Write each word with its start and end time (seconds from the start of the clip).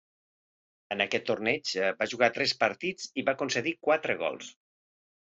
En 0.93 1.01
aquest 1.03 1.25
torneig, 1.25 1.73
va 1.99 2.07
jugar 2.13 2.29
tres 2.37 2.53
partits 2.63 3.11
i 3.23 3.25
va 3.27 3.35
concedir 3.43 3.75
quatre 3.89 4.17
gols. 4.23 4.49